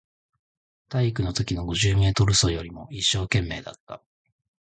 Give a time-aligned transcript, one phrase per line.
[0.89, 4.01] 体育のときの五十メートル走よりも一生懸命だった